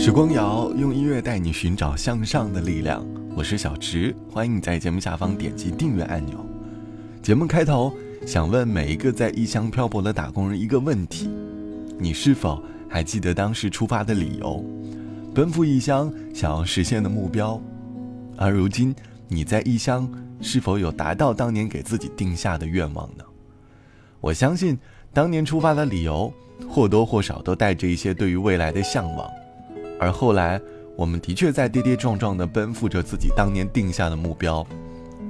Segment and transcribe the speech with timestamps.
[0.00, 3.06] 时光谣用音乐带你寻找向上的力量，
[3.36, 6.42] 我是小直，欢迎你在节目下方点击订阅按钮。
[7.22, 7.92] 节目开头
[8.26, 11.28] 想问每一个在异乡漂泊的打工人一个问题：
[11.98, 14.64] 你是否还记得当时出发的理由？
[15.34, 17.60] 奔赴异乡想要实现的目标？
[18.38, 18.96] 而如今
[19.28, 20.10] 你在异乡
[20.40, 23.24] 是否有达到当年给自己定下的愿望呢？
[24.22, 24.78] 我相信
[25.12, 26.32] 当年出发的理由
[26.66, 29.28] 或多或少都带着一些对于未来的向往。
[30.00, 30.58] 而后来，
[30.96, 34.66] 我们的确在跌跌撞撞地奔赴着自己当年定下的目标，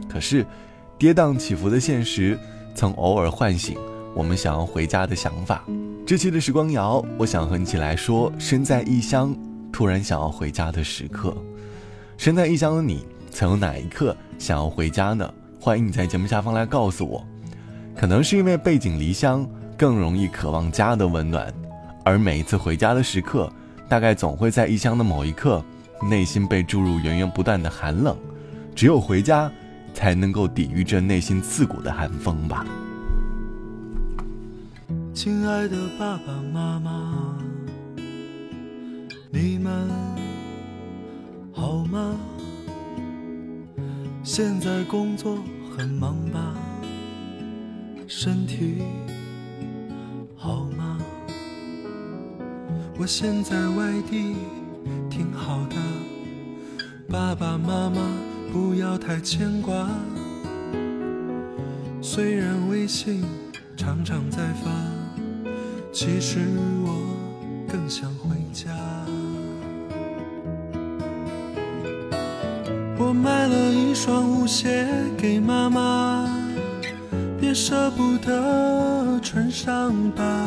[0.08, 0.46] 可是，
[0.96, 2.38] 跌宕起伏的现实
[2.72, 3.76] 曾偶尔唤醒
[4.14, 5.64] 我们想要回家的想法。
[6.06, 9.36] 这期的时光谣，我想和你一起来说：身在异乡，
[9.72, 11.36] 突然想要回家的时刻。
[12.16, 15.28] 身在异乡的你，曾有哪一刻想要回家呢？
[15.60, 17.26] 欢迎你在节目下方来告诉我。
[17.96, 19.44] 可能是因为背井离乡，
[19.76, 21.52] 更容易渴望家的温暖，
[22.04, 23.52] 而每一次回家的时刻。
[23.90, 25.60] 大概总会在异乡的某一刻，
[26.08, 28.16] 内心被注入源源不断的寒冷，
[28.72, 29.50] 只有回家，
[29.92, 32.64] 才能够抵御这内心刺骨的寒风吧。
[35.12, 37.36] 亲爱的爸爸妈妈，
[39.28, 39.88] 你们
[41.52, 42.14] 好吗？
[44.22, 45.36] 现在工作
[45.76, 46.54] 很忙吧？
[48.06, 48.82] 身体
[53.00, 54.36] 我现在外地
[55.08, 55.76] 挺好的，
[57.08, 57.96] 爸爸妈妈
[58.52, 59.88] 不要太牵挂。
[62.02, 63.24] 虽然微信
[63.74, 64.70] 常常在发，
[65.90, 66.40] 其实
[66.84, 66.92] 我
[67.72, 68.68] 更想回家。
[72.98, 74.86] 我买了一双舞鞋
[75.16, 76.28] 给妈妈，
[77.40, 80.46] 别舍不得穿上吧。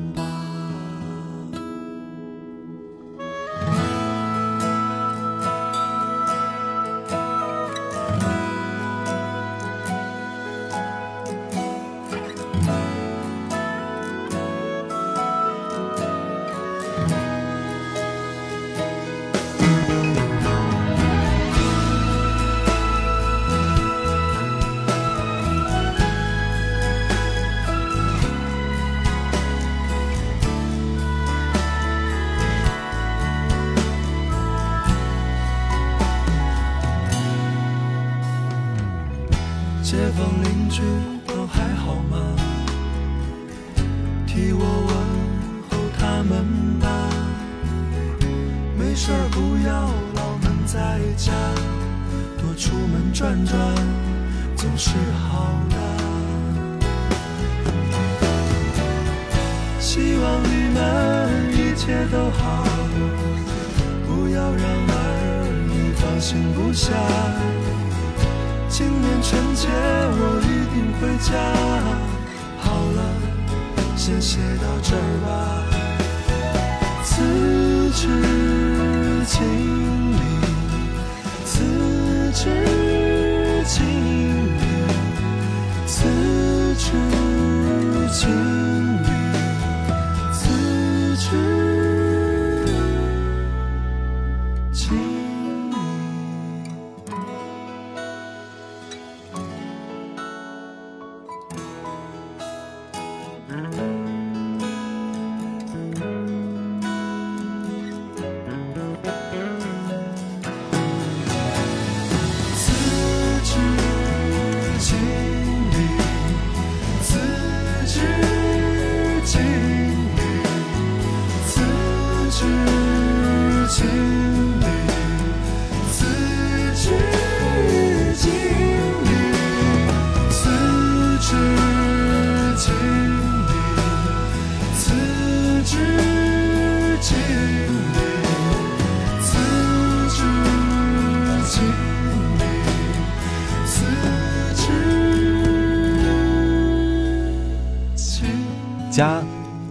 [52.61, 53.57] 出门转转
[54.55, 55.75] 总是好的。
[59.79, 60.79] 希望你们
[61.53, 62.63] 一切都好，
[64.05, 64.93] 不要让儿
[65.73, 66.93] 女放心不下。
[68.69, 71.33] 今年春节我一定回家。
[72.59, 72.63] 好
[72.95, 73.01] 了，
[73.97, 75.27] 先写到这儿吧。
[77.03, 77.09] 辞
[77.89, 78.05] 职
[79.25, 80.10] 经
[82.31, 82.37] 历，
[85.85, 86.05] 辞
[86.77, 86.91] 职
[88.13, 88.60] 经，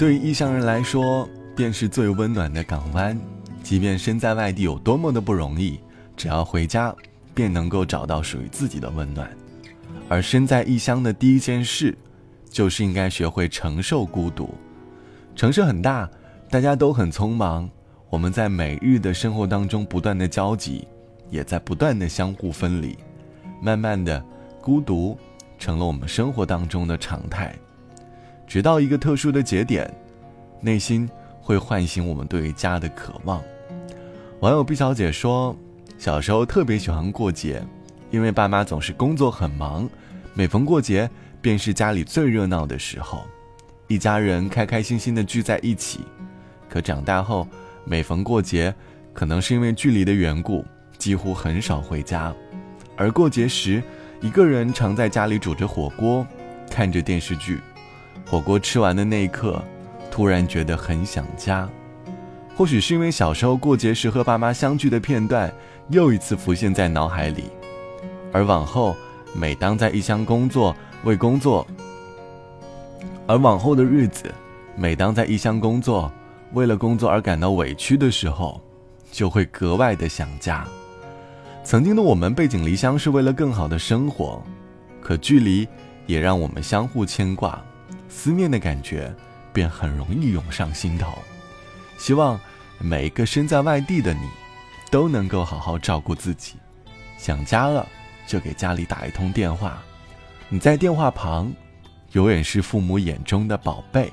[0.00, 3.20] 对于异乡人来说，便是最温暖的港湾。
[3.62, 5.78] 即便身在外地有多么的不容易，
[6.16, 6.96] 只要回家，
[7.34, 9.30] 便能够找到属于自己的温暖。
[10.08, 11.94] 而身在异乡的第一件事，
[12.48, 14.54] 就是应该学会承受孤独。
[15.36, 16.08] 城市很大，
[16.48, 17.68] 大家都很匆忙，
[18.08, 20.88] 我们在每日的生活当中不断的交集，
[21.28, 22.96] 也在不断的相互分离。
[23.60, 24.24] 慢慢的，
[24.62, 25.14] 孤独
[25.58, 27.54] 成了我们生活当中的常态。
[28.50, 29.88] 直到一个特殊的节点，
[30.60, 31.08] 内心
[31.40, 33.40] 会唤醒我们对于家的渴望。
[34.40, 35.56] 网友毕小姐说。
[35.96, 37.62] 小时候特别喜欢过节，
[38.10, 39.86] 因为爸妈总是工作很忙，
[40.32, 41.08] 每逢过节
[41.42, 43.22] 便是家里最热闹的时候，
[43.86, 46.00] 一家人开开心心的聚在一起。
[46.70, 47.46] 可长大后，
[47.84, 48.74] 每逢过节，
[49.12, 50.64] 可能是因为距离的缘故，
[50.96, 52.34] 几乎很少回家。
[52.96, 53.82] 而过节时，
[54.22, 56.26] 一个人常在家里煮着火锅，
[56.70, 57.60] 看着电视剧。
[58.30, 59.60] 火锅吃完的那一刻，
[60.08, 61.68] 突然觉得很想家。
[62.56, 65.52] 或许是因为小时候过节时和爸妈相聚的片段
[65.88, 67.46] 又一次浮现在脑海里，
[68.32, 68.94] 而往后
[69.34, 71.66] 每当在异乡工作为工作，
[73.26, 74.32] 而往后的日子，
[74.76, 76.08] 每当在异乡工作
[76.52, 78.60] 为了工作而感到委屈的时候，
[79.10, 80.64] 就会格外的想家。
[81.64, 84.40] 曾经的我们背井离乡是为了更好的生活，
[85.00, 85.66] 可距离
[86.06, 87.60] 也让我们相互牵挂，
[88.10, 89.10] 思念的感觉
[89.54, 91.16] 便很容易涌上心头。
[91.96, 92.38] 希望。
[92.82, 94.26] 每一个身在外地的你，
[94.90, 96.54] 都能够好好照顾自己。
[97.18, 97.86] 想家了，
[98.26, 99.82] 就给家里打一通电话。
[100.48, 101.52] 你在电话旁，
[102.12, 104.10] 永远是父母眼中的宝贝。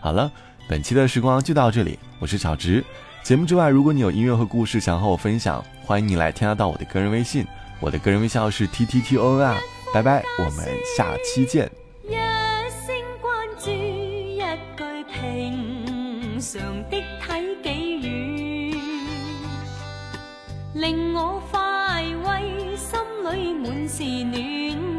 [0.00, 0.32] 好了，
[0.66, 2.82] 本期的时光就到这里，我是小直。
[3.22, 7.46] 节目之外，如果你有音乐和故事想和我分享，欢迎你来添加到我的个人微信，
[7.80, 9.58] 我的个人微信号是 t t t o n 啊。
[9.92, 10.66] 拜拜，我们
[10.96, 11.70] 下期见。
[16.40, 18.08] 常的睇几远
[20.72, 24.34] 令我快慰，心里满是暖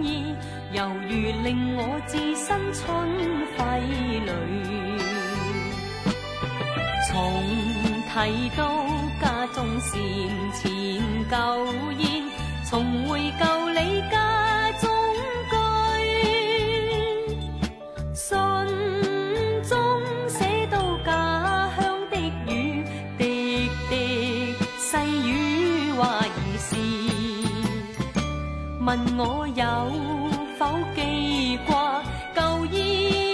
[0.04, 0.36] 意，
[0.74, 1.10] 犹如
[1.44, 2.84] 令我置身春
[3.58, 3.60] 晖
[4.20, 4.30] 里。
[7.10, 7.14] 重
[8.08, 8.12] 提
[8.56, 8.62] 到
[9.20, 9.90] 家中善
[10.54, 10.62] 前
[11.30, 11.36] 旧
[11.98, 12.04] 宴，
[12.70, 12.70] 重
[13.08, 13.10] 回
[13.40, 13.80] 旧里
[14.12, 14.84] 家中
[28.84, 29.66] 问我有
[30.58, 32.02] 否记挂
[32.36, 33.31] 旧衣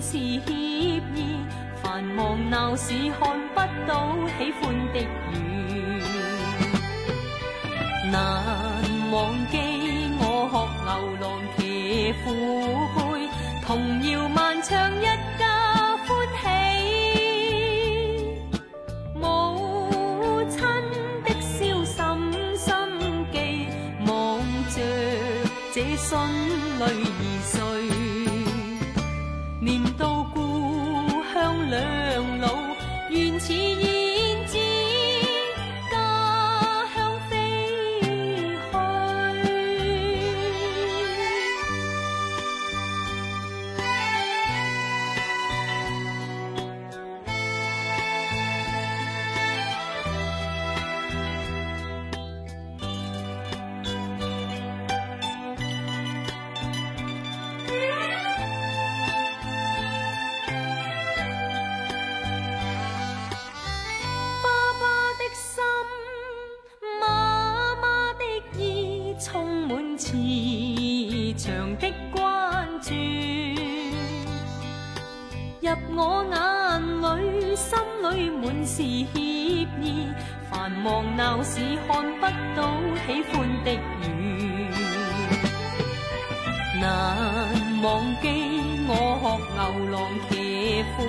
[0.00, 1.44] 是歉意。
[1.82, 5.00] 繁忙闹市看不到喜欢的
[5.32, 5.32] 雨，
[8.10, 8.14] 难
[9.12, 9.54] 忘记
[10.18, 10.54] 我学
[10.84, 10.88] 牛
[11.20, 11.22] 郎
[11.56, 11.58] 骑
[12.24, 12.26] 虎
[12.96, 12.98] 背，
[13.66, 13.68] 童
[14.10, 15.04] 谣漫唱一
[15.38, 15.42] 家
[16.06, 16.08] 欢
[16.40, 16.44] 喜。
[19.14, 19.22] 母
[20.48, 20.58] 亲
[21.24, 21.94] 的孝心。
[25.74, 26.16] 这心
[26.78, 26.82] 里，
[78.64, 80.12] 是歉意。
[80.50, 83.32] 繁忙闹市看不到喜欢
[83.64, 84.06] 的雨，
[86.80, 86.86] 难
[87.82, 88.24] 忘记
[88.86, 88.92] 我
[89.26, 89.58] 学牛
[89.90, 89.94] 郎
[90.28, 90.32] 骑
[90.96, 91.02] 虎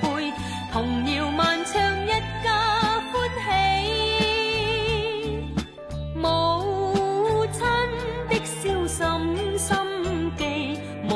[0.00, 0.32] 背，
[0.72, 0.74] 童
[1.12, 1.74] 谣漫唱
[2.06, 2.08] 一
[2.42, 2.46] 家
[3.12, 3.12] 欢
[3.44, 3.46] 喜。
[6.14, 6.24] 母
[7.52, 7.60] 亲
[8.30, 8.98] 的小心
[9.58, 9.68] 心
[10.38, 10.40] 记，
[11.10, 11.12] 望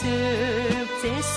[0.00, 0.02] 着
[1.02, 1.36] 这心